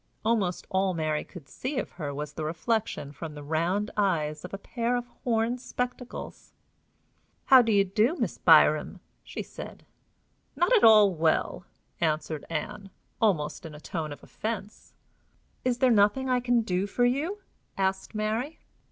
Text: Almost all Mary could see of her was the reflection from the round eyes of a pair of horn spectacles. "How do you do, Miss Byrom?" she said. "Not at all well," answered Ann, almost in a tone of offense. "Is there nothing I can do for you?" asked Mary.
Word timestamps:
Almost 0.25 0.65
all 0.71 0.95
Mary 0.95 1.23
could 1.23 1.47
see 1.47 1.77
of 1.77 1.91
her 1.91 2.11
was 2.11 2.33
the 2.33 2.43
reflection 2.43 3.11
from 3.11 3.35
the 3.35 3.43
round 3.43 3.91
eyes 3.95 4.43
of 4.43 4.51
a 4.51 4.57
pair 4.57 4.95
of 4.95 5.05
horn 5.23 5.59
spectacles. 5.59 6.53
"How 7.45 7.61
do 7.61 7.71
you 7.71 7.85
do, 7.85 8.15
Miss 8.17 8.39
Byrom?" 8.39 8.99
she 9.23 9.43
said. 9.43 9.85
"Not 10.55 10.73
at 10.75 10.83
all 10.83 11.13
well," 11.13 11.65
answered 11.99 12.45
Ann, 12.49 12.89
almost 13.21 13.63
in 13.63 13.75
a 13.75 13.79
tone 13.79 14.11
of 14.11 14.23
offense. 14.23 14.95
"Is 15.63 15.77
there 15.77 15.91
nothing 15.91 16.27
I 16.31 16.39
can 16.39 16.61
do 16.63 16.87
for 16.87 17.05
you?" 17.05 17.37
asked 17.77 18.15
Mary. 18.15 18.57